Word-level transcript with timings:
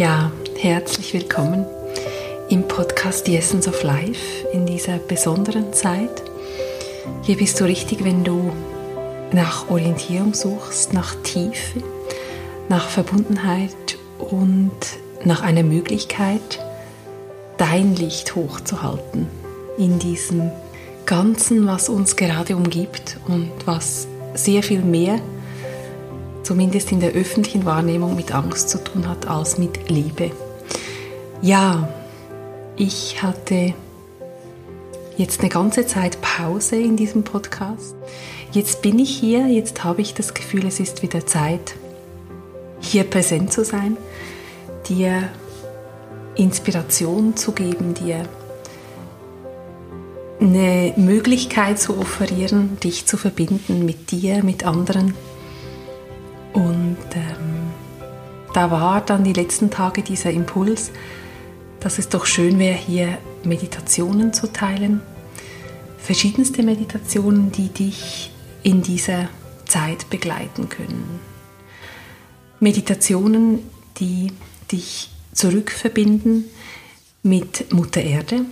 Ja, 0.00 0.32
herzlich 0.56 1.12
willkommen 1.12 1.66
im 2.48 2.66
Podcast 2.66 3.26
The 3.26 3.36
Essence 3.36 3.68
of 3.68 3.82
Life 3.82 4.48
in 4.50 4.64
dieser 4.64 4.96
besonderen 4.96 5.74
Zeit. 5.74 6.22
Hier 7.20 7.36
bist 7.36 7.60
du 7.60 7.64
richtig, 7.64 8.02
wenn 8.02 8.24
du 8.24 8.50
nach 9.32 9.68
Orientierung 9.68 10.32
suchst, 10.32 10.94
nach 10.94 11.14
Tiefe, 11.16 11.82
nach 12.70 12.88
Verbundenheit 12.88 13.98
und 14.18 14.72
nach 15.26 15.42
einer 15.42 15.64
Möglichkeit, 15.64 16.64
dein 17.58 17.94
Licht 17.94 18.34
hochzuhalten 18.34 19.26
in 19.76 19.98
diesem 19.98 20.50
Ganzen, 21.04 21.66
was 21.66 21.90
uns 21.90 22.16
gerade 22.16 22.56
umgibt 22.56 23.18
und 23.28 23.50
was 23.66 24.08
sehr 24.32 24.62
viel 24.62 24.80
mehr 24.80 25.20
zumindest 26.42 26.92
in 26.92 27.00
der 27.00 27.12
öffentlichen 27.12 27.64
Wahrnehmung 27.64 28.16
mit 28.16 28.34
Angst 28.34 28.68
zu 28.68 28.82
tun 28.82 29.08
hat 29.08 29.26
als 29.26 29.58
mit 29.58 29.88
Liebe. 29.88 30.30
Ja, 31.42 31.88
ich 32.76 33.22
hatte 33.22 33.74
jetzt 35.16 35.40
eine 35.40 35.48
ganze 35.48 35.86
Zeit 35.86 36.20
Pause 36.20 36.76
in 36.76 36.96
diesem 36.96 37.24
Podcast. 37.24 37.94
Jetzt 38.52 38.82
bin 38.82 38.98
ich 38.98 39.10
hier, 39.10 39.46
jetzt 39.46 39.84
habe 39.84 40.00
ich 40.00 40.14
das 40.14 40.34
Gefühl, 40.34 40.66
es 40.66 40.80
ist 40.80 41.02
wieder 41.02 41.26
Zeit, 41.26 41.74
hier 42.80 43.04
präsent 43.04 43.52
zu 43.52 43.64
sein, 43.64 43.96
dir 44.88 45.28
Inspiration 46.36 47.36
zu 47.36 47.52
geben, 47.52 47.94
dir 47.94 48.24
eine 50.40 50.94
Möglichkeit 50.96 51.78
zu 51.78 51.98
offerieren, 51.98 52.78
dich 52.82 53.06
zu 53.06 53.16
verbinden 53.16 53.84
mit 53.84 54.10
dir, 54.10 54.42
mit 54.42 54.64
anderen 54.64 55.14
und 56.52 56.98
ähm, 57.14 57.70
da 58.52 58.70
war 58.70 59.00
dann 59.00 59.24
die 59.24 59.32
letzten 59.32 59.70
Tage 59.70 60.02
dieser 60.02 60.30
Impuls, 60.30 60.90
dass 61.78 61.98
es 61.98 62.08
doch 62.08 62.26
schön 62.26 62.58
wäre, 62.58 62.76
hier 62.76 63.18
Meditationen 63.44 64.32
zu 64.32 64.52
teilen. 64.52 65.00
Verschiedenste 65.98 66.62
Meditationen, 66.62 67.52
die 67.52 67.68
dich 67.68 68.30
in 68.62 68.82
dieser 68.82 69.28
Zeit 69.66 70.10
begleiten 70.10 70.68
können. 70.68 71.20
Meditationen, 72.58 73.60
die 73.98 74.32
dich 74.70 75.10
zurückverbinden 75.32 76.44
mit 77.22 77.72
Mutter 77.72 78.02
Erde. 78.02 78.44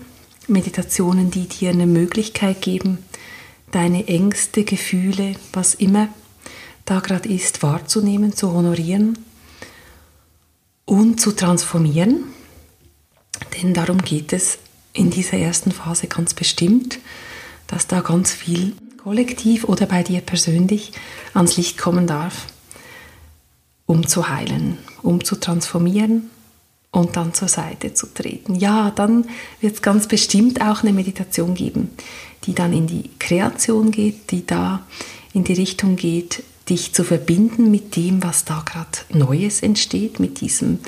Meditationen, 0.47 1.31
die 1.31 1.47
dir 1.47 1.71
eine 1.71 1.87
Möglichkeit 1.87 2.63
geben, 2.63 2.99
deine 3.71 4.09
Ängste, 4.09 4.65
Gefühle, 4.65 5.35
was 5.53 5.75
immer 5.75 6.09
da 6.91 7.01
gerade 7.01 7.29
ist, 7.29 7.63
wahrzunehmen, 7.63 8.35
zu 8.35 8.53
honorieren 8.53 9.19
und 10.85 11.21
zu 11.21 11.33
transformieren. 11.33 12.25
Denn 13.57 13.75
darum 13.75 13.99
geht 13.99 14.33
es 14.33 14.59
in 14.93 15.11
dieser 15.11 15.39
ersten 15.39 15.71
Phase 15.71 16.07
ganz 16.07 16.35
bestimmt, 16.35 16.99
dass 17.67 17.87
da 17.87 18.01
ganz 18.01 18.33
viel 18.33 18.73
kollektiv 19.03 19.65
oder 19.65 19.87
bei 19.87 20.03
dir 20.03 20.21
persönlich 20.21 20.93
ans 21.35 21.57
Licht 21.57 21.79
kommen 21.79 22.07
darf, 22.07 22.47
um 23.87 24.07
zu 24.07 24.29
heilen, 24.29 24.79
um 25.03 25.23
zu 25.23 25.37
transformieren 25.37 26.31
und 26.91 27.17
dann 27.17 27.35
zur 27.35 27.49
Seite 27.49 27.95
zu 27.95 28.07
treten. 28.07 28.55
Ja, 28.55 28.91
dann 28.91 29.27
wird 29.61 29.75
es 29.75 29.83
ganz 29.83 30.09
bestimmt 30.09 30.63
auch 30.63 30.83
eine 30.83 30.93
Meditation 30.93 31.55
geben, 31.55 31.91
die 32.45 32.55
dann 32.55 32.73
in 32.73 32.87
die 32.87 33.11
Kreation 33.19 33.91
geht, 33.91 34.31
die 34.31 34.47
da 34.47 34.87
in 35.35 35.45
die 35.45 35.53
Richtung 35.53 35.97
geht, 35.97 36.43
dich 36.69 36.93
zu 36.93 37.05
verbinden 37.05 37.71
mit 37.71 37.97
dem, 37.97 38.23
was 38.23 38.45
da 38.45 38.63
gerade 38.65 39.19
Neues 39.19 39.63
entsteht, 39.63 40.21
mit 40.21 40.41
diesem 40.41 40.79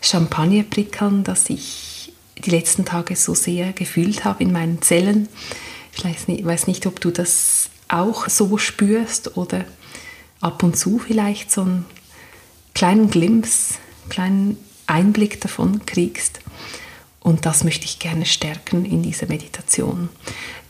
Champagnerprickeln, 0.00 1.24
das 1.24 1.50
ich 1.50 2.12
die 2.44 2.50
letzten 2.50 2.84
Tage 2.84 3.16
so 3.16 3.34
sehr 3.34 3.72
gefühlt 3.72 4.24
habe 4.24 4.42
in 4.42 4.52
meinen 4.52 4.82
Zellen. 4.82 5.28
Ich 5.94 6.04
weiß 6.04 6.28
nicht, 6.28 6.44
weiß 6.44 6.66
nicht, 6.66 6.86
ob 6.86 7.00
du 7.00 7.10
das 7.10 7.70
auch 7.88 8.28
so 8.28 8.58
spürst 8.58 9.36
oder 9.36 9.64
ab 10.40 10.62
und 10.62 10.76
zu 10.76 10.98
vielleicht 10.98 11.50
so 11.50 11.62
einen 11.62 11.86
kleinen 12.74 13.10
Glimps, 13.10 13.74
kleinen 14.08 14.58
Einblick 14.86 15.40
davon 15.40 15.84
kriegst. 15.86 16.40
Und 17.20 17.46
das 17.46 17.64
möchte 17.64 17.86
ich 17.86 17.98
gerne 17.98 18.26
stärken 18.26 18.84
in 18.84 19.02
dieser 19.02 19.26
Meditation. 19.26 20.10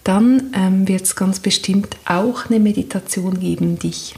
Dann 0.05 0.55
ähm, 0.55 0.89
wird 0.89 1.03
es 1.03 1.17
ganz 1.17 1.41
bestimmt 1.41 1.97
auch 2.07 2.47
eine 2.47 2.61
Meditation 2.61 3.41
geben, 3.41 3.79
dich 3.79 4.15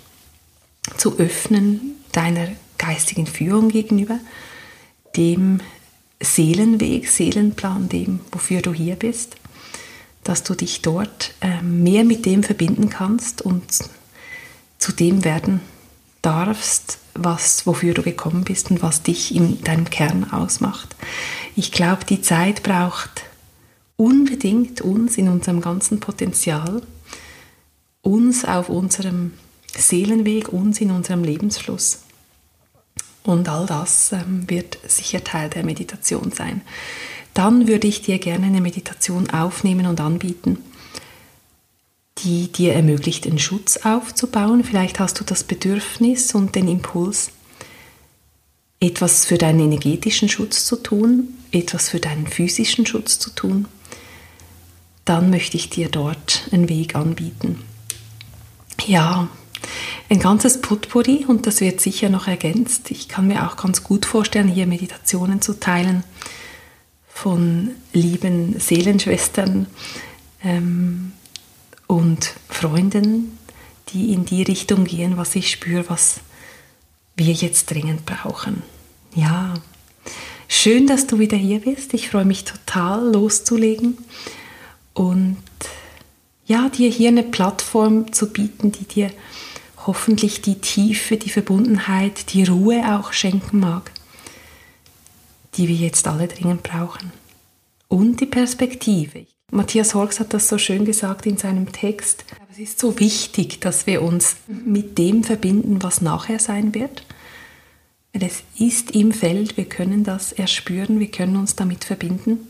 zu 0.97 1.19
öffnen 1.19 1.97
deiner 2.13 2.49
geistigen 2.79 3.27
Führung 3.27 3.69
gegenüber, 3.69 4.19
dem 5.17 5.61
Seelenweg, 6.21 7.09
Seelenplan, 7.09 7.89
dem, 7.89 8.21
wofür 8.33 8.63
du 8.63 8.73
hier 8.73 8.97
bist, 8.97 9.37
dass 10.25 10.43
du 10.43 10.55
dich 10.55 10.83
dort 10.83 11.35
äh, 11.41 11.63
mehr 11.63 12.05
mit 12.05 12.27
dem 12.27 12.43
verbinden 12.43 12.91
kannst 12.91 13.43
und 13.43 13.65
zu 14.79 14.93
dem 14.93 15.25
werden 15.25 15.61
darfst, 16.23 16.99
was, 17.15 17.67
wofür 17.67 17.95
du 17.95 18.03
gekommen 18.03 18.45
bist 18.45 18.71
und 18.71 18.83
was 18.83 19.03
dich 19.03 19.35
in 19.35 19.63
deinem 19.63 19.91
Kern 19.91 20.31
ausmacht. 20.33 20.95
Ich 21.57 21.73
glaube, 21.73 22.05
die 22.05 22.23
Zeit 22.23 22.63
braucht 22.63 23.25
unbedingt 23.97 24.81
uns 24.81 25.19
in 25.19 25.29
unserem 25.29 25.61
ganzen 25.61 26.01
Potenzial, 26.01 26.83
uns 28.03 28.45
auf 28.45 28.69
unserem 28.69 29.33
Seelenweg, 29.77 30.53
uns 30.53 30.81
in 30.81 30.91
unserem 30.91 31.25
Lebensfluss. 31.25 32.01
Und 33.23 33.49
all 33.49 33.67
das 33.67 34.13
ähm, 34.13 34.49
wird 34.49 34.79
sicher 34.87 35.23
Teil 35.23 35.51
der 35.51 35.65
Meditation 35.65 36.33
sein. 36.33 36.63
Dann 37.35 37.69
würde 37.69 37.87
ich 37.87 38.03
dir 38.03 38.19
gerne 38.19 38.47
eine 38.47 38.61
Meditation 38.61 39.31
aufnehmen 39.31 39.87
und 39.87 40.01
anbieten, 40.01 40.59
die 42.19 42.51
dir 42.51 42.75
ermöglicht, 42.75 43.27
einen 43.27 43.39
Schutz 43.39 43.77
aufzubauen. 43.79 44.65
Vielleicht 44.65 44.99
hast 44.99 45.21
du 45.21 45.25
das 45.25 45.45
Bedürfnis 45.45 46.35
und 46.35 46.55
den 46.55 46.69
Impuls, 46.69 47.31
etwas 48.81 49.25
für 49.25 49.39
deinen 49.39 49.61
energetischen 49.61 50.29
Schutz 50.29 50.65
zu 50.65 50.77
tun, 50.77 51.29
etwas 51.53 51.91
für 51.91 52.01
deinen 52.01 52.27
physischen 52.27 52.87
Schutz 52.87 53.19
zu 53.19 53.31
tun. 53.31 53.67
Dann 55.05 55.31
möchte 55.31 55.57
ich 55.57 55.71
dir 55.71 55.89
dort 55.89 56.49
einen 56.51 56.69
Weg 56.69 56.95
anbieten. 56.95 57.63
Ja, 58.87 59.29
ein 60.09 60.21
ganzes 60.21 60.61
Potpourri 60.61 61.27
und 61.27 61.47
das 61.47 61.61
wird 61.61 61.81
sicher 61.81 62.09
noch 62.09 62.27
ergänzt. 62.27 62.91
Ich 62.91 63.09
kann 63.09 63.29
mir 63.29 63.47
auch 63.47 63.57
ganz 63.57 63.85
gut 63.85 64.07
vorstellen, 64.07 64.49
hier 64.49 64.67
Meditationen 64.67 65.43
zu 65.43 65.59
teilen 65.61 66.05
von 67.09 67.73
lieben 67.93 68.59
Seelenschwestern 68.59 69.67
ähm, 70.43 71.13
und 71.87 72.35
Freunden, 72.49 73.39
die 73.89 74.13
in 74.13 74.25
die 74.25 74.43
Richtung 74.43 74.85
gehen, 74.85 75.17
was 75.17 75.35
ich 75.35 75.51
spüre, 75.51 75.89
was 75.89 76.21
wir 77.17 77.33
jetzt 77.33 77.71
dringend 77.71 78.07
brauchen. 78.07 78.63
Ja, 79.15 79.55
schön, 80.47 80.87
dass 80.87 81.07
du 81.07 81.19
wieder 81.19 81.37
hier 81.37 81.61
bist. 81.61 81.93
Ich 81.95 82.11
freue 82.11 82.25
mich 82.25 82.45
total 82.45 83.13
loszulegen 83.13 83.99
und 84.95 85.37
ja, 86.47 86.69
dir 86.69 86.89
hier 86.89 87.09
eine 87.09 87.25
Plattform 87.25 88.13
zu 88.13 88.33
bieten, 88.33 88.73
die 88.73 88.85
dir 88.85 89.11
hoffentlich 89.89 90.43
die 90.43 90.57
Tiefe, 90.57 91.17
die 91.17 91.31
Verbundenheit, 91.31 92.35
die 92.35 92.45
Ruhe 92.45 92.95
auch 92.95 93.15
schenken 93.15 93.59
mag, 93.59 93.91
die 95.55 95.67
wir 95.67 95.75
jetzt 95.75 96.07
alle 96.07 96.29
dringend 96.29 96.63
brauchen. 96.63 97.11
Und 97.89 98.21
die 98.21 98.27
Perspektive. 98.27 99.25
Matthias 99.51 99.95
Horks 99.95 100.21
hat 100.21 100.35
das 100.35 100.47
so 100.47 100.59
schön 100.59 100.85
gesagt 100.85 101.25
in 101.25 101.39
seinem 101.39 101.73
Text. 101.73 102.27
Es 102.51 102.59
ist 102.59 102.79
so 102.79 103.01
wichtig, 103.01 103.63
dass 103.63 103.87
wir 103.87 104.03
uns 104.03 104.37
mit 104.47 104.99
dem 104.99 105.25
verbinden, 105.25 105.83
was 105.83 106.03
nachher 106.03 106.39
sein 106.39 106.75
wird. 106.75 107.07
Es 108.13 108.43
ist 108.59 108.91
im 108.91 109.11
Feld, 109.11 109.57
wir 109.57 109.65
können 109.65 110.05
das 110.05 110.33
erspüren, 110.33 111.01
wir 111.01 111.11
können 111.11 111.37
uns 111.37 111.57
damit 111.57 111.85
verbinden. 111.85 112.47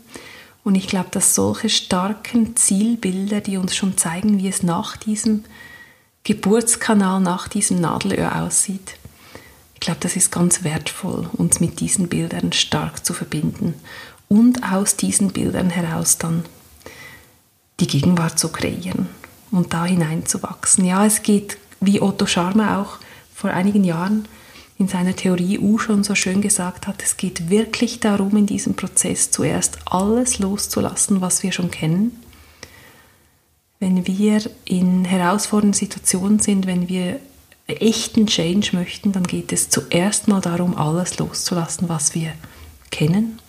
Und 0.65 0.75
ich 0.75 0.87
glaube, 0.87 1.09
dass 1.11 1.35
solche 1.35 1.69
starken 1.69 2.57
Zielbilder, 2.57 3.39
die 3.39 3.55
uns 3.55 3.77
schon 3.77 3.97
zeigen, 3.97 4.39
wie 4.39 4.49
es 4.49 4.61
nach 4.61 4.97
diesem 4.97 5.45
Geburtskanal 6.23 7.19
nach 7.19 7.47
diesem 7.47 7.79
Nadelöhr 7.79 8.41
aussieht. 8.41 8.95
Ich 9.73 9.79
glaube, 9.79 9.99
das 10.01 10.15
ist 10.15 10.31
ganz 10.31 10.63
wertvoll, 10.63 11.29
uns 11.33 11.59
mit 11.59 11.79
diesen 11.79 12.09
Bildern 12.09 12.51
stark 12.51 13.05
zu 13.05 13.13
verbinden 13.13 13.73
und 14.27 14.63
aus 14.63 14.95
diesen 14.97 15.31
Bildern 15.31 15.69
heraus 15.69 16.17
dann 16.17 16.43
die 17.79 17.87
Gegenwart 17.87 18.37
zu 18.37 18.49
kreieren 18.49 19.07
und 19.51 19.73
da 19.73 19.85
hineinzuwachsen. 19.85 20.85
Ja, 20.85 21.05
es 21.05 21.23
geht, 21.23 21.57
wie 21.79 22.01
Otto 22.01 22.25
Scharmer 22.25 22.77
auch 22.77 22.97
vor 23.33 23.51
einigen 23.51 23.85
Jahren 23.85 24.27
in 24.77 24.87
seiner 24.87 25.15
Theorie 25.15 25.59
U 25.59 25.77
schon 25.77 26.03
so 26.03 26.13
schön 26.13 26.41
gesagt 26.41 26.87
hat, 26.87 27.01
es 27.01 27.17
geht 27.17 27.49
wirklich 27.49 27.99
darum, 27.99 28.35
in 28.35 28.45
diesem 28.45 28.75
Prozess 28.75 29.31
zuerst 29.31 29.79
alles 29.85 30.39
loszulassen, 30.39 31.21
was 31.21 31.41
wir 31.41 31.51
schon 31.51 31.71
kennen 31.71 32.17
wenn 33.79 34.05
wir 34.05 34.41
in 34.65 35.05
herausfordernden 35.05 35.77
Situationen 35.77 36.39
sind, 36.39 36.67
wenn 36.67 36.89
wir 36.89 37.19
echten 37.67 38.27
Change 38.27 38.71
möchten, 38.73 39.11
dann 39.11 39.23
geht 39.23 39.53
es 39.53 39.69
zuerst 39.69 40.27
mal 40.27 40.41
darum, 40.41 40.75
alles 40.75 41.17
loszulassen, 41.17 41.87
was 41.87 42.15
wir 42.15 42.33
kennen. 42.91 43.39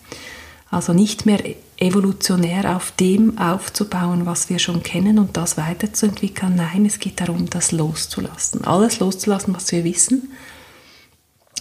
Also 0.69 0.93
nicht 0.93 1.25
mehr 1.25 1.43
evolutionär 1.77 2.77
auf 2.77 2.93
dem 2.97 3.37
aufzubauen, 3.37 4.25
was 4.25 4.49
wir 4.49 4.59
schon 4.59 4.83
kennen 4.83 5.19
und 5.19 5.35
das 5.35 5.57
weiterzuentwickeln. 5.57 6.55
Nein, 6.55 6.85
es 6.85 6.99
geht 6.99 7.19
darum, 7.19 7.49
das 7.49 7.73
loszulassen. 7.73 8.63
Alles 8.63 8.99
loszulassen, 8.99 9.53
was 9.53 9.71
wir 9.71 9.83
wissen. 9.83 10.31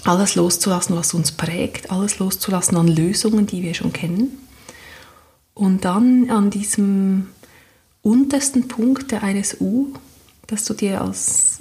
Alles 0.05 0.37
loszulassen, 0.37 0.95
was 0.95 1.15
uns 1.15 1.33
prägt. 1.33 1.91
Alles 1.91 2.19
loszulassen 2.19 2.77
an 2.77 2.87
Lösungen, 2.87 3.47
die 3.47 3.63
wir 3.63 3.75
schon 3.75 3.93
kennen. 3.93 4.39
Und 5.55 5.85
dann 5.85 6.31
an 6.31 6.51
diesem 6.51 7.29
untersten 8.03 8.69
Punkt 8.69 9.13
eines 9.13 9.61
U, 9.61 9.93
dass 10.47 10.65
du 10.65 10.75
dir 10.75 11.01
als, 11.01 11.61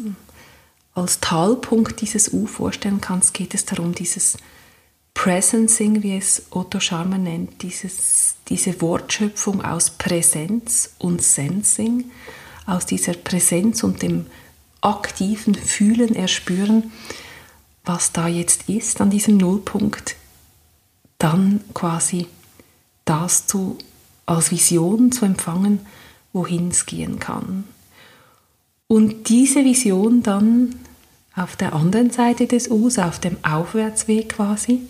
als 0.94 1.20
Talpunkt 1.20 2.02
dieses 2.02 2.34
U 2.34 2.48
vorstellen 2.48 3.02
kannst, 3.02 3.34
geht 3.34 3.54
es 3.54 3.66
darum, 3.66 3.94
dieses 3.94 4.38
Presencing, 5.14 6.02
wie 6.02 6.16
es 6.18 6.44
Otto 6.50 6.80
Scharmer 6.80 7.18
nennt, 7.18 7.62
dieses, 7.62 8.36
diese 8.48 8.82
Wortschöpfung 8.82 9.64
aus 9.64 9.90
Präsenz 9.90 10.92
und 10.98 11.22
Sensing, 11.22 12.06
aus 12.66 12.86
dieser 12.86 13.14
Präsenz 13.14 13.84
und 13.84 14.02
dem 14.02 14.28
aktiven 14.82 15.56
Fühlen, 15.56 16.16
Erspüren, 16.16 16.92
was 17.84 18.12
da 18.12 18.28
jetzt 18.28 18.70
ist 18.70 19.02
an 19.02 19.10
diesem 19.10 19.38
Nullpunkt, 19.38 20.16
dann 21.18 21.62
quasi 21.74 22.28
das 23.04 23.48
zu, 23.48 23.78
als 24.26 24.52
Vision 24.52 25.12
zu 25.12 25.26
empfangen, 25.26 25.80
wohin 26.34 26.70
es 26.70 26.86
gehen 26.86 27.20
kann. 27.20 27.64
Und 28.88 29.30
diese 29.30 29.64
Vision 29.64 30.24
dann 30.24 30.76
auf 31.36 31.56
der 31.56 31.74
anderen 31.74 32.12
Seite 32.12 32.48
des 32.48 32.70
Us, 32.70 32.98
auf 32.98 33.20
dem 33.20 33.38
Aufwärtsweg 33.44 34.30
quasi, 34.30 34.82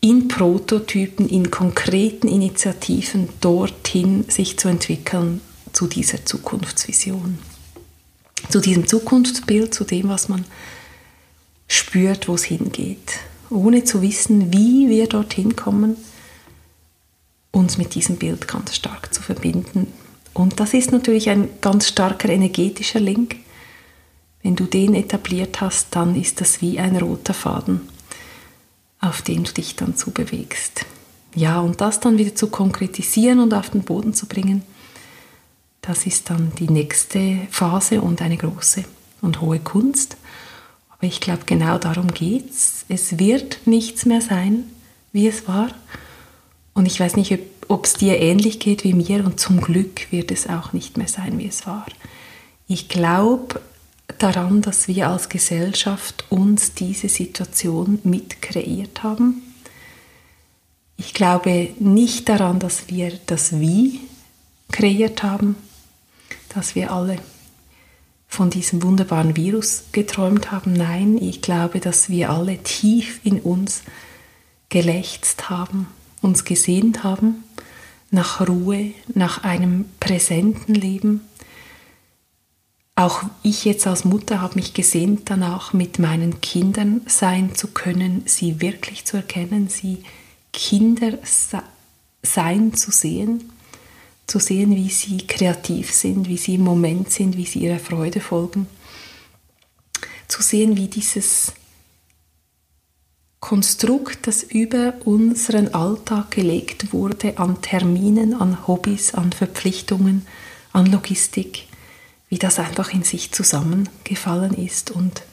in 0.00 0.28
Prototypen, 0.28 1.28
in 1.28 1.50
konkreten 1.50 2.28
Initiativen 2.28 3.30
dorthin 3.40 4.26
sich 4.28 4.58
zu 4.58 4.68
entwickeln 4.68 5.40
zu 5.72 5.86
dieser 5.86 6.26
Zukunftsvision, 6.26 7.38
zu 8.50 8.60
diesem 8.60 8.86
Zukunftsbild, 8.86 9.72
zu 9.72 9.84
dem, 9.84 10.10
was 10.10 10.28
man 10.28 10.44
spürt, 11.68 12.28
wo 12.28 12.34
es 12.34 12.44
hingeht, 12.44 13.14
ohne 13.48 13.84
zu 13.84 14.02
wissen, 14.02 14.52
wie 14.52 14.90
wir 14.90 15.06
dorthin 15.08 15.56
kommen, 15.56 15.96
uns 17.50 17.78
mit 17.78 17.94
diesem 17.94 18.16
Bild 18.16 18.46
ganz 18.46 18.74
stark 18.74 19.14
zu 19.14 19.22
verbinden. 19.22 19.86
Und 20.34 20.60
das 20.60 20.74
ist 20.74 20.92
natürlich 20.92 21.30
ein 21.30 21.48
ganz 21.60 21.88
starker 21.88 22.28
energetischer 22.28 23.00
Link, 23.00 23.36
wenn 24.44 24.56
du 24.56 24.64
den 24.64 24.94
etabliert 24.94 25.62
hast, 25.62 25.96
dann 25.96 26.14
ist 26.14 26.42
das 26.42 26.60
wie 26.60 26.78
ein 26.78 26.96
roter 26.96 27.32
Faden, 27.32 27.80
auf 29.00 29.22
den 29.22 29.44
du 29.44 29.52
dich 29.52 29.74
dann 29.74 29.96
zubewegst. 29.96 30.84
Ja, 31.34 31.60
und 31.60 31.80
das 31.80 31.98
dann 31.98 32.18
wieder 32.18 32.34
zu 32.34 32.48
konkretisieren 32.48 33.40
und 33.40 33.54
auf 33.54 33.70
den 33.70 33.84
Boden 33.84 34.12
zu 34.12 34.26
bringen, 34.26 34.62
das 35.80 36.04
ist 36.04 36.28
dann 36.28 36.52
die 36.58 36.68
nächste 36.68 37.38
Phase 37.50 38.02
und 38.02 38.20
eine 38.20 38.36
große 38.36 38.84
und 39.22 39.40
hohe 39.40 39.60
Kunst. 39.60 40.18
Aber 40.90 41.06
ich 41.06 41.20
glaube, 41.20 41.44
genau 41.46 41.78
darum 41.78 42.08
geht's. 42.08 42.84
Es 42.88 43.18
wird 43.18 43.66
nichts 43.66 44.04
mehr 44.04 44.20
sein, 44.20 44.64
wie 45.12 45.26
es 45.26 45.48
war. 45.48 45.70
Und 46.74 46.84
ich 46.84 47.00
weiß 47.00 47.16
nicht, 47.16 47.32
ob 47.32 47.40
es 47.68 47.94
dir 47.94 48.18
ähnlich 48.20 48.60
geht 48.60 48.84
wie 48.84 48.94
mir 48.94 49.24
und 49.24 49.40
zum 49.40 49.60
Glück 49.60 50.10
wird 50.10 50.30
es 50.30 50.48
auch 50.48 50.72
nicht 50.72 50.96
mehr 50.96 51.08
sein, 51.08 51.38
wie 51.38 51.48
es 51.48 51.66
war. 51.66 51.86
Ich 52.66 52.88
glaube, 52.88 53.60
daran, 54.18 54.62
dass 54.62 54.88
wir 54.88 55.08
als 55.08 55.28
Gesellschaft 55.28 56.24
uns 56.30 56.74
diese 56.74 57.08
Situation 57.08 57.98
mit 58.04 58.42
kreiert 58.42 59.02
haben. 59.02 59.42
Ich 60.96 61.14
glaube 61.14 61.70
nicht 61.78 62.28
daran, 62.28 62.58
dass 62.58 62.88
wir 62.88 63.18
das 63.26 63.58
Wie 63.58 64.00
kreiert 64.70 65.22
haben, 65.22 65.56
dass 66.54 66.74
wir 66.74 66.92
alle 66.92 67.18
von 68.28 68.50
diesem 68.50 68.82
wunderbaren 68.82 69.36
Virus 69.36 69.84
geträumt 69.92 70.50
haben. 70.50 70.72
Nein, 70.72 71.18
ich 71.18 71.40
glaube, 71.40 71.80
dass 71.80 72.08
wir 72.08 72.30
alle 72.30 72.58
tief 72.58 73.20
in 73.24 73.40
uns 73.40 73.82
gelächzt 74.68 75.50
haben, 75.50 75.86
uns 76.20 76.44
gesehnt 76.44 77.04
haben 77.04 77.44
nach 78.14 78.46
Ruhe, 78.48 78.92
nach 79.14 79.44
einem 79.44 79.84
präsenten 80.00 80.74
Leben, 80.74 81.20
auch 82.96 83.24
ich 83.42 83.64
jetzt 83.64 83.86
als 83.88 84.04
Mutter 84.04 84.40
habe 84.40 84.54
mich 84.54 84.72
gesehnt 84.72 85.22
danach, 85.28 85.72
mit 85.72 85.98
meinen 85.98 86.40
Kindern 86.40 87.00
sein 87.06 87.54
zu 87.54 87.68
können, 87.68 88.22
sie 88.26 88.60
wirklich 88.60 89.04
zu 89.04 89.16
erkennen, 89.16 89.68
sie 89.68 90.04
Kinder 90.52 91.18
sein 92.22 92.74
zu 92.74 92.92
sehen, 92.92 93.50
zu 94.28 94.38
sehen, 94.38 94.76
wie 94.76 94.90
sie 94.90 95.18
kreativ 95.18 95.92
sind, 95.92 96.28
wie 96.28 96.36
sie 96.36 96.54
im 96.54 96.62
Moment 96.62 97.10
sind, 97.10 97.36
wie 97.36 97.46
sie 97.46 97.60
ihrer 97.60 97.80
Freude 97.80 98.20
folgen, 98.20 98.68
zu 100.28 100.40
sehen, 100.40 100.76
wie 100.76 100.86
dieses 100.86 101.52
Konstrukt, 103.44 104.26
das 104.26 104.42
über 104.42 104.94
unseren 105.04 105.74
Alltag 105.74 106.30
gelegt 106.30 106.94
wurde, 106.94 107.36
an 107.36 107.60
Terminen, 107.60 108.32
an 108.32 108.66
Hobbys, 108.66 109.12
an 109.12 109.32
Verpflichtungen, 109.32 110.26
an 110.72 110.86
Logistik, 110.86 111.68
wie 112.30 112.38
das 112.38 112.58
einfach 112.58 112.94
in 112.94 113.02
sich 113.02 113.32
zusammengefallen 113.32 114.54
ist 114.54 114.92
und 114.92 115.24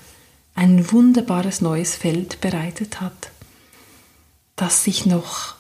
ein 0.55 0.91
wunderbares 0.91 1.61
neues 1.61 1.95
Feld 1.95 2.41
bereitet 2.41 2.99
hat, 2.99 3.31
das 4.57 4.83
sich 4.83 5.05
noch 5.05 5.55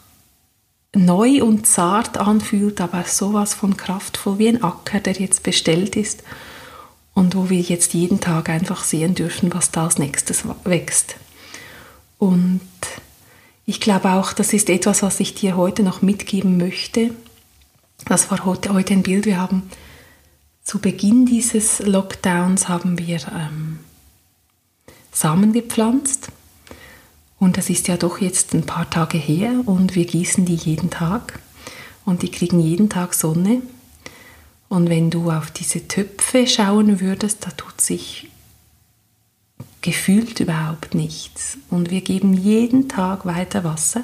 neu 0.93 1.41
und 1.45 1.65
zart 1.65 2.17
anfühlt, 2.17 2.81
aber 2.81 3.05
sowas 3.05 3.53
von 3.53 3.77
kraftvoll 3.77 4.39
wie 4.39 4.49
ein 4.49 4.61
Acker, 4.61 4.99
der 4.99 5.13
jetzt 5.13 5.43
bestellt 5.43 5.95
ist 5.95 6.21
und 7.13 7.33
wo 7.33 7.49
wir 7.49 7.61
jetzt 7.61 7.93
jeden 7.93 8.19
Tag 8.19 8.49
einfach 8.49 8.83
sehen 8.83 9.15
dürfen, 9.15 9.53
was 9.53 9.71
da 9.71 9.85
als 9.85 9.99
nächstes 9.99 10.43
wächst. 10.65 11.15
Und 12.21 12.61
ich 13.65 13.81
glaube 13.81 14.11
auch, 14.11 14.31
das 14.33 14.53
ist 14.53 14.69
etwas, 14.69 15.01
was 15.01 15.19
ich 15.19 15.33
dir 15.33 15.57
heute 15.57 15.81
noch 15.81 16.03
mitgeben 16.03 16.57
möchte. 16.57 17.15
Das 18.05 18.29
war 18.29 18.45
heute, 18.45 18.75
heute 18.75 18.93
ein 18.93 19.01
Bild, 19.01 19.25
wir 19.25 19.39
haben 19.39 19.63
zu 20.63 20.77
Beginn 20.77 21.25
dieses 21.25 21.79
Lockdowns 21.79 22.69
haben 22.69 22.99
wir 22.99 23.21
ähm, 23.35 23.79
Samen 25.11 25.51
gepflanzt. 25.51 26.27
Und 27.39 27.57
das 27.57 27.71
ist 27.71 27.87
ja 27.87 27.97
doch 27.97 28.21
jetzt 28.21 28.53
ein 28.53 28.67
paar 28.67 28.87
Tage 28.87 29.17
her 29.17 29.53
und 29.65 29.95
wir 29.95 30.05
gießen 30.05 30.45
die 30.45 30.53
jeden 30.53 30.91
Tag. 30.91 31.39
Und 32.05 32.21
die 32.21 32.29
kriegen 32.29 32.59
jeden 32.59 32.87
Tag 32.87 33.15
Sonne. 33.15 33.63
Und 34.69 34.89
wenn 34.89 35.09
du 35.09 35.31
auf 35.31 35.49
diese 35.49 35.87
Töpfe 35.87 36.45
schauen 36.45 36.99
würdest, 36.99 37.47
da 37.47 37.49
tut 37.49 37.81
sich 37.81 38.29
gefühlt 39.81 40.39
überhaupt 40.39 40.95
nichts. 40.95 41.57
Und 41.69 41.89
wir 41.89 42.01
geben 42.01 42.33
jeden 42.33 42.87
Tag 42.87 43.25
weiter 43.25 43.63
Wasser, 43.63 44.03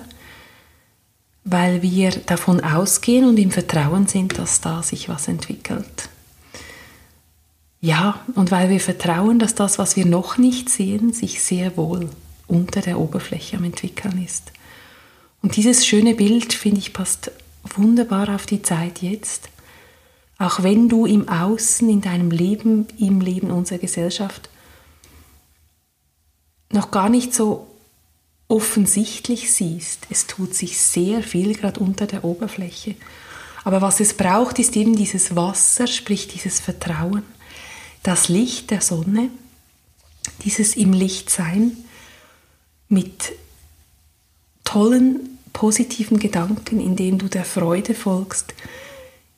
weil 1.43 1.81
wir 1.81 2.11
davon 2.11 2.61
ausgehen 2.61 3.25
und 3.25 3.37
im 3.37 3.51
Vertrauen 3.51 4.07
sind, 4.07 4.37
dass 4.37 4.61
da 4.61 4.83
sich 4.83 5.07
was 5.07 5.27
entwickelt. 5.27 6.09
Ja, 7.79 8.19
und 8.33 8.51
weil 8.51 8.69
wir 8.69 8.79
vertrauen, 8.79 9.39
dass 9.39 9.53
das, 9.55 9.77
was 9.77 9.95
wir 9.95 10.05
noch 10.05 10.37
nicht 10.37 10.69
sehen, 10.69 11.13
sich 11.13 11.41
sehr 11.41 11.77
wohl 11.77 12.09
unter 12.47 12.81
der 12.81 12.99
Oberfläche 12.99 13.57
am 13.57 13.63
entwickeln 13.63 14.23
ist. 14.23 14.51
Und 15.41 15.55
dieses 15.55 15.85
schöne 15.85 16.15
Bild, 16.15 16.53
finde 16.53 16.79
ich, 16.79 16.93
passt 16.93 17.31
wunderbar 17.75 18.33
auf 18.33 18.45
die 18.45 18.63
Zeit 18.63 19.01
jetzt. 19.01 19.49
Auch 20.39 20.63
wenn 20.63 20.89
du 20.89 21.05
im 21.05 21.29
Außen, 21.29 21.87
in 21.89 22.01
deinem 22.01 22.31
Leben, 22.31 22.87
im 22.97 23.21
Leben 23.21 23.51
unserer 23.51 23.79
Gesellschaft 23.79 24.49
noch 26.71 26.91
gar 26.91 27.09
nicht 27.09 27.33
so 27.33 27.67
offensichtlich 28.47 29.53
siehst, 29.53 30.07
es 30.09 30.25
tut 30.27 30.55
sich 30.55 30.77
sehr 30.77 31.21
viel 31.21 31.55
gerade 31.55 31.79
unter 31.79 32.05
der 32.07 32.23
Oberfläche. 32.23 32.95
Aber 33.63 33.81
was 33.81 33.99
es 33.99 34.13
braucht, 34.13 34.59
ist 34.59 34.77
eben 34.77 34.95
dieses 34.95 35.35
Wasser, 35.35 35.87
sprich 35.87 36.27
dieses 36.27 36.59
Vertrauen 36.59 37.23
das 38.03 38.29
Licht 38.29 38.71
der 38.71 38.79
Sonne, 38.79 39.29
dieses 40.45 40.77
im 40.77 40.93
Licht 40.93 41.29
sein 41.29 41.75
mit 42.87 43.33
tollen, 44.63 45.39
positiven 45.51 46.19
Gedanken, 46.19 46.79
indem 46.79 47.17
du 47.17 47.27
der 47.27 47.43
Freude 47.43 47.93
folgst, 47.93 48.53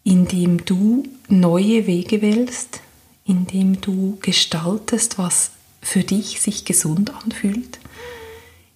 indem 0.03 0.65
du 0.65 1.03
neue 1.29 1.87
Wege 1.87 2.21
wählst, 2.21 2.81
indem 3.25 3.81
du 3.81 4.19
gestaltest, 4.21 5.17
was 5.17 5.51
für 5.81 6.03
dich 6.03 6.41
sich 6.41 6.65
gesund 6.65 7.13
anfühlt, 7.23 7.79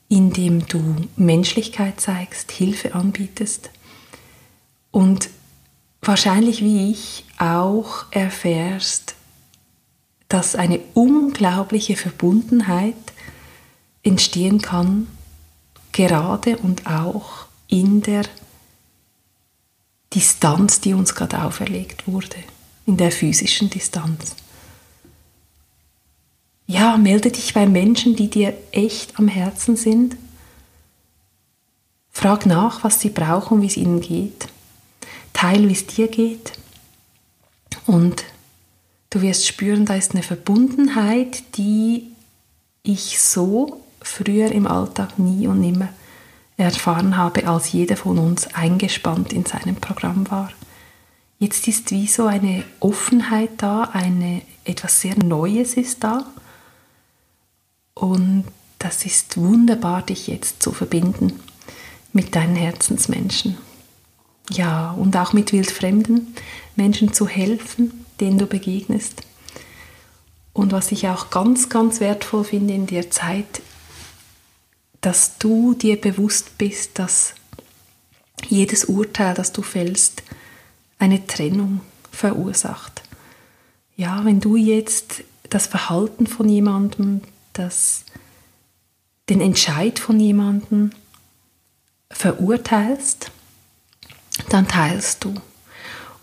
indem 0.10 0.66
du 0.68 0.96
Menschlichkeit 1.16 2.00
zeigst, 2.00 2.52
Hilfe 2.52 2.96
anbietest 2.96 3.70
und 4.92 5.30
wahrscheinlich 6.02 6.62
wie 6.62 6.92
ich 6.92 7.26
auch 7.38 8.06
erfährst, 8.12 9.16
dass 10.30 10.56
eine 10.56 10.80
unglaubliche 10.94 11.96
Verbundenheit 11.96 12.96
entstehen 14.04 14.62
kann 14.62 15.08
gerade 15.92 16.58
und 16.58 16.88
auch 16.88 17.46
in 17.68 18.02
der 18.02 18.24
Distanz, 20.14 20.82
die 20.82 20.94
uns 20.94 21.16
gerade 21.16 21.42
auferlegt 21.42 22.08
wurde, 22.08 22.38
in 22.86 22.98
der 22.98 23.12
physischen 23.12 23.70
Distanz. 23.70 24.36
Ja, 26.74 26.98
melde 26.98 27.30
dich 27.30 27.54
bei 27.54 27.68
Menschen, 27.68 28.16
die 28.16 28.32
dir 28.32 28.52
echt 28.72 29.20
am 29.20 29.28
Herzen 29.28 29.76
sind. 29.76 30.18
Frag 32.10 32.48
nach, 32.48 32.84
was 32.84 33.00
sie 33.00 33.12
brauchen, 33.12 33.62
wie 33.62 33.68
es 33.68 33.78
ihnen 33.78 34.02
geht. 34.02 34.48
Teil, 35.34 35.70
wie 35.70 35.74
es 35.74 35.86
dir 35.86 36.08
geht. 36.08 36.54
Und 37.86 38.24
du 39.12 39.22
wirst 39.22 39.46
spüren, 39.46 39.86
da 39.86 39.94
ist 39.94 40.14
eine 40.14 40.24
Verbundenheit, 40.24 41.44
die 41.58 42.08
ich 42.82 43.22
so 43.22 43.84
früher 44.02 44.52
im 44.52 44.66
Alltag 44.66 45.20
nie 45.20 45.46
und 45.46 45.60
nimmer 45.60 45.90
erfahren 46.58 47.18
habe, 47.18 47.46
als 47.46 47.72
jeder 47.72 47.98
von 47.98 48.18
uns 48.18 48.48
eingespannt 48.56 49.32
in 49.32 49.46
seinem 49.46 49.76
Programm 49.76 50.32
war. 50.32 50.52
Jetzt 51.38 51.68
ist 51.68 51.92
wie 51.92 52.08
so 52.08 52.26
eine 52.26 52.64
Offenheit 52.80 53.52
da, 53.58 53.92
eine, 53.94 54.42
etwas 54.66 55.02
sehr 55.02 55.16
Neues 55.24 55.76
ist 55.76 56.04
da. 56.04 56.26
Und 57.94 58.46
das 58.80 59.06
ist 59.06 59.38
wunderbar, 59.38 60.02
dich 60.02 60.28
jetzt 60.28 60.62
zu 60.62 60.72
verbinden 60.72 61.40
mit 62.12 62.36
deinen 62.36 62.56
Herzensmenschen. 62.56 63.58
Ja, 64.50 64.92
und 64.92 65.16
auch 65.16 65.34
mit 65.34 65.54
wildfremden 65.54 66.36
Menschen 66.76 67.14
zu 67.14 67.28
helfen, 67.28 68.06
denen 68.20 68.38
du 68.38 68.46
begegnest. 68.46 69.22
Und 70.52 70.72
was 70.72 70.92
ich 70.92 71.08
auch 71.08 71.30
ganz, 71.30 71.70
ganz 71.70 72.00
wertvoll 72.00 72.44
finde 72.44 72.74
in 72.74 72.88
der 72.88 73.10
Zeit, 73.10 73.62
dass 75.02 75.38
du 75.38 75.74
dir 75.74 76.00
bewusst 76.00 76.58
bist, 76.58 77.00
dass 77.00 77.34
jedes 78.48 78.86
Urteil, 78.86 79.34
das 79.34 79.52
du 79.52 79.62
fällst, 79.62 80.24
eine 81.00 81.26
Trennung 81.26 81.82
verursacht. 82.12 83.02
Ja, 83.96 84.24
wenn 84.26 84.40
du 84.40 84.56
jetzt 84.56 85.24
das 85.50 85.68
Verhalten 85.68 86.28
von 86.28 86.48
jemandem, 86.48 87.22
das, 87.54 88.06
den 89.30 89.42
Entscheid 89.42 90.00
von 90.00 90.20
jemandem 90.20 90.92
verurteilst, 92.12 93.32
dann 94.50 94.68
teilst 94.68 95.24
du. 95.24 95.34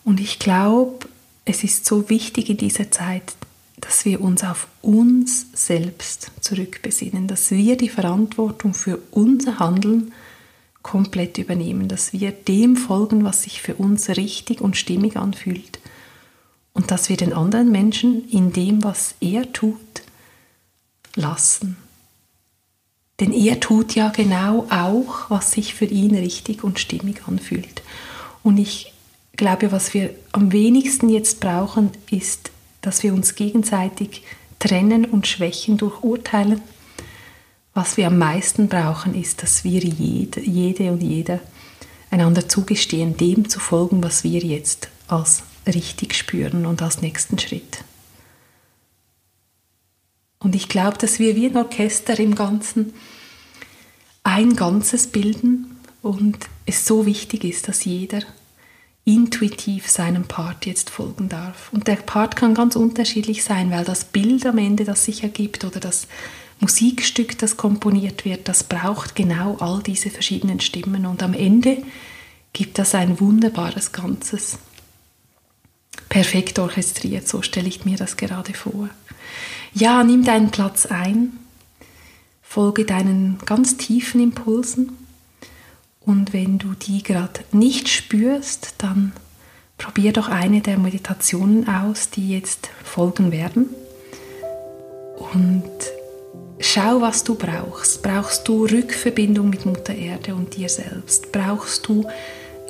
Und 0.05 0.21
ich 0.21 0.39
glaube, 0.39 1.09
es 1.45 1.65
ist 1.65 1.87
so 1.87 2.09
wichtig 2.09 2.51
in 2.51 2.57
dieser 2.57 2.91
Zeit, 2.91 3.35
dass 3.79 4.05
wir 4.05 4.21
uns 4.21 4.45
auf 4.45 4.69
uns 4.83 5.47
selbst 5.53 6.31
zurückbesinnen, 6.41 7.27
dass 7.27 7.51
wir 7.51 7.77
die 7.77 7.89
Verantwortung 7.89 8.75
für 8.75 8.99
unser 9.11 9.59
Handeln 9.59 10.13
komplett 10.83 11.39
übernehmen, 11.39 11.89
dass 11.89 12.13
wir 12.13 12.33
dem 12.33 12.77
folgen, 12.77 13.25
was 13.25 13.43
sich 13.43 13.63
für 13.63 13.75
uns 13.75 14.09
richtig 14.11 14.61
und 14.61 14.77
stimmig 14.77 15.17
anfühlt 15.17 15.79
und 16.73 16.91
dass 16.91 17.09
wir 17.09 17.17
den 17.17 17.33
anderen 17.33 17.71
Menschen 17.71 18.29
in 18.29 18.53
dem, 18.53 18.83
was 18.83 19.15
er 19.21 19.53
tut, 19.53 19.79
lassen. 21.15 21.77
Denn 23.21 23.33
er 23.33 23.61
tut 23.61 23.95
ja 23.95 24.09
genau 24.09 24.67
auch, 24.71 25.29
was 25.29 25.53
sich 25.53 25.75
für 25.75 25.85
ihn 25.85 26.15
richtig 26.15 26.65
und 26.65 26.79
stimmig 26.79 27.27
anfühlt. 27.27 27.83
Und 28.43 28.57
ich 28.57 28.93
glaube, 29.37 29.73
was 29.73 29.93
wir 29.93 30.15
am 30.33 30.53
wenigsten 30.53 31.09
jetzt 31.09 31.41
brauchen, 31.41 31.91
ist 32.11 32.51
dass 32.81 33.03
wir 33.03 33.13
uns 33.13 33.35
gegenseitig 33.35 34.23
trennen 34.59 35.05
und 35.05 35.27
schwächen 35.27 35.77
durch 35.77 36.03
Urteilen. 36.03 36.63
Was 37.75 37.97
wir 37.97 38.09
am 38.09 38.19
meisten 38.19 38.69
brauchen, 38.69 39.15
ist, 39.15 39.43
dass 39.43 39.65
wir 39.65 39.81
jede, 39.81 40.41
jede 40.41 40.93
und 40.93 41.03
jeder 41.03 41.41
einander 42.11 42.49
zugestehen, 42.49 43.17
dem 43.17 43.49
zu 43.49 43.61
folgen, 43.61 44.03
was 44.03 44.25
wir 44.25 44.41
jetzt 44.41 44.89
als 45.07 45.45
richtig 45.67 46.15
spüren 46.15 46.67
und 46.67 46.83
als 46.83 47.01
nächsten 47.01 47.39
Schritt. 47.39 47.85
Und 50.41 50.55
ich 50.55 50.69
glaube, 50.69 50.99
dass 50.99 51.19
wir 51.19 51.37
wie 51.37 51.47
ein 51.47 51.57
Orchester 51.57 52.19
im 52.19 52.35
Ganzen 52.35 52.95
ein 54.25 54.57
Ganzes 54.57 55.07
bilden 55.07 55.79
und 56.03 56.39
es 56.67 56.87
so 56.87 57.07
wichtig 57.07 57.45
ist, 57.45 57.69
dass 57.69 57.85
jeder 57.85 58.23
intuitiv 59.05 59.89
seinem 59.89 60.25
Part 60.25 60.67
jetzt 60.67 60.91
folgen 60.91 61.29
darf. 61.29 61.73
Und 61.73 61.89
der 61.89 61.97
Part 61.97 62.37
kann 62.37 62.55
ganz 62.55 62.77
unterschiedlich 62.77 63.45
sein, 63.45 63.71
weil 63.71 63.85
das 63.85 64.05
Bild 64.05 64.47
am 64.47 64.59
Ende, 64.59 64.85
das 64.85 65.05
sich 65.05 65.23
ergibt, 65.23 65.65
oder 65.65 65.81
das 65.81 66.07
Musikstück, 66.61 67.39
das 67.39 67.57
komponiert 67.57 68.25
wird, 68.25 68.49
das 68.49 68.65
braucht 68.65 69.15
genau 69.15 69.57
all 69.61 69.83
diese 69.83 70.11
verschiedenen 70.11 70.61
Stimmen. 70.61 71.07
Und 71.07 71.23
am 71.23 71.35
Ende 71.35 71.83
gibt 72.53 72.79
das 72.79 72.95
ein 72.95 73.21
wunderbares 73.21 73.93
Ganzes. 73.93 74.59
Perfekt 76.09 76.59
orchestriert, 76.59 77.29
so 77.29 77.43
stelle 77.43 77.69
ich 77.69 77.85
mir 77.85 77.97
das 77.97 78.17
gerade 78.17 78.53
vor. 78.53 78.91
Ja, 79.73 80.03
nimm 80.03 80.25
deinen 80.25 80.51
Platz 80.51 80.87
ein, 80.87 81.33
folge 82.43 82.85
deinen 82.85 83.39
ganz 83.47 83.77
tiefen 83.77 84.21
Impulsen 84.21 84.93
und 86.01 86.33
wenn 86.33 86.59
du 86.59 86.73
die 86.75 87.03
gerade 87.03 87.41
nicht 87.53 87.89
spürst, 87.89 88.75
dann 88.79 89.13
probier 89.79 90.13
doch 90.13 90.29
eine 90.29 90.61
der 90.61 90.79
Meditationen 90.79 91.69
aus, 91.69 92.11
die 92.11 92.31
jetzt 92.31 92.71
folgen 92.85 93.33
werden. 93.33 93.67
Und 95.17 95.71
schau, 96.59 97.01
was 97.01 97.23
du 97.23 97.35
brauchst. 97.35 98.03
Brauchst 98.03 98.49
du 98.49 98.67
Rückverbindung 98.67 99.51
mit 99.51 99.67
Mutter 99.67 99.95
Erde 99.95 100.35
und 100.35 100.57
dir 100.57 100.69
selbst? 100.69 101.31
Brauchst 101.33 101.87
du 101.87 102.07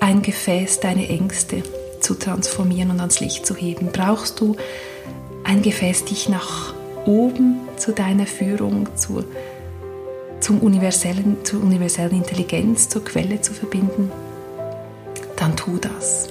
ein 0.00 0.22
Gefäß, 0.22 0.80
deine 0.80 1.08
Ängste 1.08 1.62
zu 2.00 2.14
transformieren 2.14 2.90
und 2.90 3.00
ans 3.00 3.20
Licht 3.20 3.46
zu 3.46 3.54
heben? 3.54 3.90
Brauchst 3.92 4.40
du 4.40 4.56
ein 5.44 5.62
Gefäß, 5.62 6.04
dich 6.04 6.28
nach 6.28 6.74
oben 7.06 7.60
zu 7.76 7.92
deiner 7.92 8.26
Führung, 8.26 8.88
zur 8.96 9.24
zum 10.40 10.60
universellen, 10.60 11.36
zur 11.44 11.62
universellen 11.62 12.12
Intelligenz, 12.12 12.88
zur 12.88 13.04
Quelle 13.04 13.40
zu 13.40 13.52
verbinden, 13.52 14.10
dann 15.36 15.54
tu 15.56 15.78
das. 15.78 16.28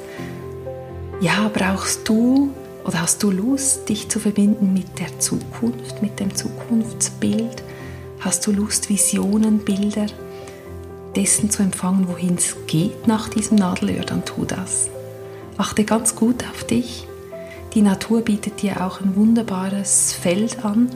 Ja, 1.22 1.50
brauchst 1.54 2.08
du 2.10 2.50
oder 2.86 3.02
hast 3.02 3.22
du 3.22 3.30
Lust, 3.30 3.88
dich 3.90 4.10
zu 4.10 4.20
verbinden 4.20 4.74
mit 4.74 5.00
der 5.00 5.20
Zukunft, 5.20 6.02
mit 6.02 6.20
dem 6.20 6.34
Zukunftsbild? 6.34 7.64
Hast 8.20 8.48
du 8.48 8.52
Lust, 8.52 8.90
Visionen, 8.90 9.60
Bilder 9.60 10.08
dessen 11.16 11.50
zu 11.50 11.64
empfangen, 11.64 12.08
wohin 12.08 12.36
es 12.36 12.56
geht 12.68 13.08
nach 13.08 13.30
diesem 13.30 13.58
Nadelöhr, 13.58 14.06
dann 14.06 14.26
tu 14.26 14.46
das. 14.46 14.90
Achte 15.58 15.84
ganz 15.84 16.16
gut 16.16 16.46
auf 16.50 16.64
dich. 16.64 17.09
Die 17.74 17.82
Natur 17.84 18.22
bietet 18.22 18.62
dir 18.62 18.86
auch 18.86 19.00
ein 19.00 19.16
wunderbares 19.16 20.14
Feld 20.14 20.66
an, 20.66 20.90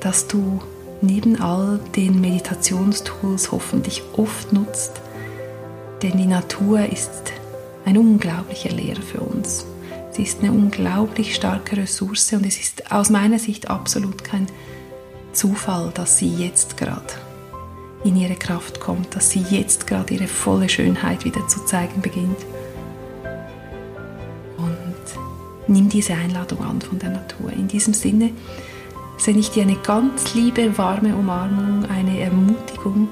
dass 0.00 0.26
du 0.28 0.60
neben 1.02 1.40
all 1.40 1.78
den 1.94 2.20
Meditationstools 2.20 3.52
hoffentlich 3.52 4.02
oft 4.16 4.52
nutzt, 4.52 4.92
denn 6.02 6.16
die 6.16 6.26
Natur 6.26 6.86
ist 6.86 7.10
ein 7.84 7.98
unglaublicher 7.98 8.70
Lehrer 8.70 9.02
für 9.02 9.20
uns. 9.20 9.66
Sie 10.10 10.22
ist 10.22 10.40
eine 10.40 10.52
unglaublich 10.52 11.34
starke 11.34 11.76
Ressource 11.76 12.32
und 12.32 12.46
es 12.46 12.58
ist 12.58 12.90
aus 12.90 13.10
meiner 13.10 13.38
Sicht 13.38 13.68
absolut 13.68 14.24
kein 14.24 14.46
Zufall, 15.32 15.90
dass 15.92 16.18
sie 16.18 16.32
jetzt 16.32 16.76
gerade 16.76 17.02
in 18.04 18.16
ihre 18.16 18.36
Kraft 18.36 18.80
kommt, 18.80 19.14
dass 19.16 19.30
sie 19.30 19.44
jetzt 19.50 19.86
gerade 19.86 20.14
ihre 20.14 20.28
volle 20.28 20.68
Schönheit 20.68 21.24
wieder 21.24 21.46
zu 21.48 21.64
zeigen 21.66 22.00
beginnt. 22.00 22.38
Nimm 25.68 25.88
diese 25.88 26.14
Einladung 26.14 26.64
an 26.64 26.80
von 26.80 26.98
der 26.98 27.10
Natur. 27.10 27.52
In 27.52 27.68
diesem 27.68 27.94
Sinne, 27.94 28.30
sende 29.16 29.40
ich 29.40 29.50
dir 29.50 29.62
eine 29.62 29.76
ganz 29.76 30.34
liebe, 30.34 30.76
warme 30.76 31.14
Umarmung, 31.16 31.86
eine 31.86 32.20
Ermutigung. 32.20 33.08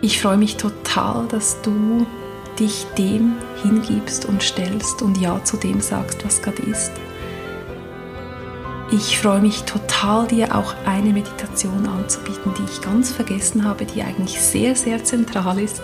Ich 0.00 0.20
freue 0.20 0.36
mich 0.36 0.56
total, 0.56 1.26
dass 1.28 1.60
du 1.62 2.06
dich 2.58 2.86
dem 2.96 3.36
hingibst 3.62 4.26
und 4.26 4.42
stellst 4.42 5.02
und 5.02 5.18
Ja 5.18 5.42
zu 5.44 5.56
dem 5.56 5.80
sagst, 5.80 6.24
was 6.24 6.42
gerade 6.42 6.62
ist. 6.62 6.92
Ich 8.90 9.18
freue 9.18 9.40
mich 9.40 9.64
total, 9.64 10.26
dir 10.26 10.56
auch 10.56 10.74
eine 10.86 11.12
Meditation 11.12 11.86
anzubieten, 11.86 12.54
die 12.56 12.72
ich 12.72 12.80
ganz 12.80 13.10
vergessen 13.10 13.64
habe, 13.64 13.84
die 13.84 14.02
eigentlich 14.02 14.40
sehr, 14.40 14.74
sehr 14.76 15.04
zentral 15.04 15.58
ist, 15.58 15.82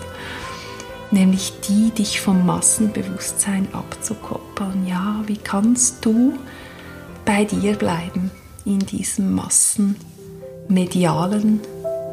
nämlich 1.14 1.54
die, 1.66 1.90
dich 1.90 2.20
vom 2.20 2.44
Massenbewusstsein 2.44 3.68
abzukoppeln. 3.72 4.86
Ja, 4.86 5.22
wie 5.26 5.38
kannst 5.38 6.04
du 6.04 6.34
bei 7.24 7.44
dir 7.44 7.76
bleiben 7.76 8.30
in 8.64 8.80
diesem 8.80 9.34
massenmedialen 9.34 11.60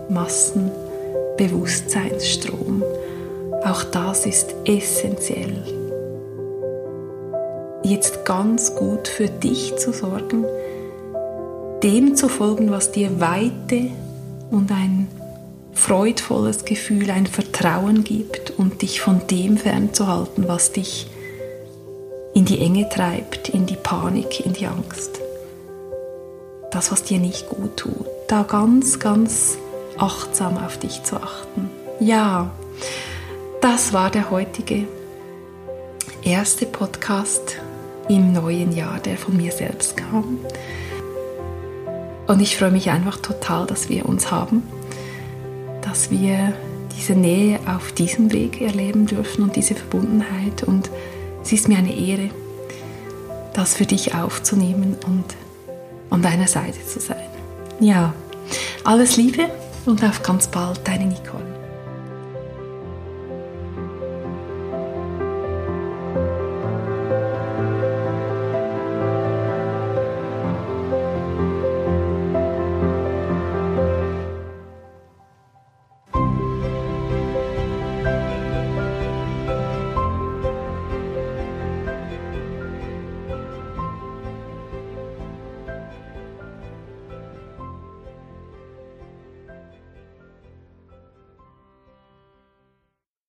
Massenbewusstseinsstrom. 0.10 2.84
Auch 3.64 3.84
das 3.84 4.26
ist 4.26 4.56
essentiell. 4.66 5.64
Jetzt 7.84 8.26
ganz 8.26 8.74
gut 8.76 9.08
für 9.08 9.28
dich 9.28 9.76
zu 9.78 9.94
sorgen, 9.94 10.46
dem 11.84 12.16
zu 12.16 12.28
folgen, 12.30 12.72
was 12.72 12.92
dir 12.92 13.20
Weite 13.20 13.92
und 14.52 14.72
ein 14.72 15.08
freudvolles 15.74 16.66
Gefühl, 16.66 17.12
ein 17.12 17.28
Vertrauen 17.28 18.04
gibt 18.04 18.52
und 18.52 18.82
dich 18.82 19.02
von 19.02 19.22
dem 19.28 19.58
fernzuhalten, 19.58 20.48
was 20.48 20.72
dich 20.72 21.08
in 22.34 22.46
die 22.46 22.60
Enge 22.60 22.88
treibt, 22.90 23.50
in 23.50 23.66
die 23.66 23.76
Panik, 23.76 24.46
in 24.46 24.54
die 24.54 24.68
Angst. 24.68 25.20
Das, 26.72 26.92
was 26.92 27.04
dir 27.04 27.20
nicht 27.20 27.50
gut 27.50 27.78
tut. 27.78 28.06
Da 28.28 28.44
ganz, 28.44 29.00
ganz 29.00 29.58
achtsam 29.98 30.58
auf 30.58 30.78
dich 30.78 31.04
zu 31.04 31.18
achten. 31.18 31.70
Ja, 32.00 32.52
das 33.62 33.94
war 33.94 34.10
der 34.10 34.32
heutige 34.32 34.88
erste 36.24 36.66
Podcast 36.66 37.58
im 38.08 38.34
neuen 38.34 38.72
Jahr, 38.72 39.00
der 39.00 39.18
von 39.18 39.36
mir 39.38 39.52
selbst 39.52 39.98
kam. 39.98 40.40
Und 42.28 42.40
ich 42.40 42.58
freue 42.58 42.72
mich 42.72 42.90
einfach 42.90 43.18
total, 43.18 43.68
dass 43.68 43.90
wir 43.90 44.06
uns 44.06 44.32
haben, 44.32 44.64
dass 45.92 46.10
wir 46.10 46.54
diese 46.98 47.16
Nähe 47.16 47.60
auf 47.68 47.92
diesem 47.92 48.32
Weg 48.32 48.62
erleben 48.62 49.08
dürfen 49.08 49.44
und 49.44 49.58
diese 49.58 49.76
Verbundenheit. 49.76 50.64
Und 50.64 50.90
es 51.44 51.52
ist 51.52 51.68
mir 51.68 51.78
eine 51.80 51.94
Ehre, 51.94 52.30
das 53.54 53.74
für 53.74 53.86
dich 53.86 54.16
aufzunehmen 54.16 54.96
und 55.06 55.26
an 56.10 56.22
deiner 56.22 56.48
Seite 56.48 56.80
zu 56.88 57.02
sein. 57.02 57.28
Ja, 57.82 58.14
alles 58.86 59.18
Liebe 59.18 59.50
und 59.86 60.02
auf 60.02 60.24
ganz 60.24 60.48
bald, 60.48 60.80
deine 60.86 61.08
Nicole. 61.08 61.61